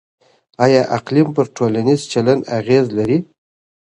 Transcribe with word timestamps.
آيا 0.65 0.81
اقليم 0.97 1.27
پر 1.35 1.45
ټولنيز 1.57 2.01
چلند 2.13 2.41
اغېز 2.59 2.85
لري؟ 2.97 3.17